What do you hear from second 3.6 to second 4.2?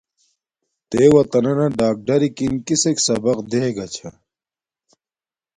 گا چھاہ۔